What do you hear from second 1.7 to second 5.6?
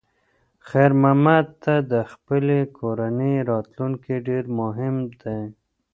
د خپلې کورنۍ راتلونکی ډېر مهم دی.